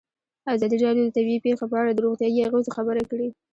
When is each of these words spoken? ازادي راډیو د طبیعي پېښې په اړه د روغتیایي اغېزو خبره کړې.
ازادي 0.55 0.75
راډیو 0.85 1.03
د 1.05 1.09
طبیعي 1.17 1.39
پېښې 1.45 1.65
په 1.71 1.75
اړه 1.81 1.91
د 1.93 1.99
روغتیایي 2.05 2.39
اغېزو 2.47 2.75
خبره 2.77 3.01
کړې. 3.09 3.27